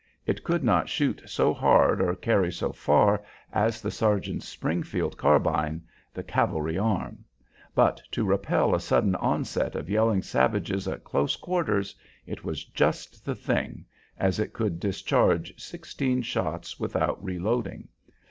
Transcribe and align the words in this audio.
It 0.25 0.43
could 0.43 0.63
not 0.63 0.89
shoot 0.89 1.21
so 1.27 1.53
hard 1.53 2.01
or 2.01 2.15
carry 2.15 2.51
so 2.51 2.71
far 2.71 3.23
as 3.53 3.81
the 3.83 3.91
sergeant's 3.91 4.47
Springfield 4.47 5.15
carbine, 5.15 5.83
the 6.11 6.23
cavalry 6.23 6.75
arm; 6.75 7.23
but 7.75 8.01
to 8.13 8.25
repel 8.25 8.73
a 8.73 8.79
sudden 8.79 9.13
onset 9.17 9.75
of 9.75 9.91
yelling 9.91 10.23
savages 10.23 10.87
at 10.87 11.03
close 11.03 11.35
quarters 11.35 11.93
it 12.25 12.43
was 12.43 12.63
just 12.65 13.23
the 13.23 13.35
thing, 13.35 13.85
as 14.17 14.39
it 14.39 14.53
could 14.53 14.79
discharge 14.79 15.53
sixteen 15.61 16.23
shots 16.23 16.79
without 16.79 17.23
reloading. 17.23 17.87